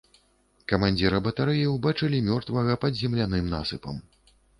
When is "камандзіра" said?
0.71-1.19